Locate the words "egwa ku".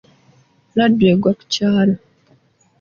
1.11-1.43